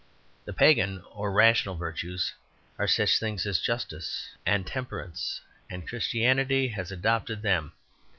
The 0.45 0.51
pagan, 0.53 1.03
or 1.11 1.31
rational, 1.31 1.75
virtues 1.75 2.33
are 2.79 2.87
such 2.87 3.19
things 3.19 3.45
as 3.45 3.59
justice 3.59 4.29
and 4.47 4.65
temperance, 4.65 5.41
and 5.69 5.87
Christianity 5.87 6.69
has 6.69 6.91
adopted 6.91 7.43
them. 7.43 7.73